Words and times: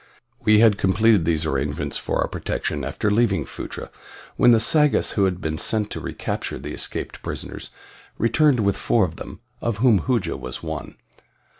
We 0.43 0.61
had 0.61 0.79
completed 0.79 1.25
these 1.25 1.45
arrangements 1.45 1.95
for 1.95 2.21
our 2.21 2.27
protection 2.27 2.83
after 2.83 3.11
leaving 3.11 3.45
Phutra 3.45 3.91
when 4.35 4.49
the 4.49 4.59
Sagoths 4.59 5.11
who 5.11 5.25
had 5.25 5.39
been 5.39 5.59
sent 5.59 5.91
to 5.91 5.99
recapture 5.99 6.57
the 6.57 6.71
escaped 6.73 7.21
prisoners 7.21 7.69
returned 8.17 8.61
with 8.61 8.75
four 8.77 9.05
of 9.05 9.17
them, 9.17 9.41
of 9.61 9.77
whom 9.77 9.99
Hooja 9.99 10.37
was 10.37 10.63
one. 10.63 10.95